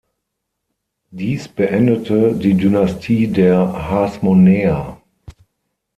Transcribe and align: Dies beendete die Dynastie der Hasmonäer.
Dies 1.11 1.47
beendete 1.47 2.33
die 2.33 2.55
Dynastie 2.55 3.27
der 3.27 3.71
Hasmonäer. 3.87 4.99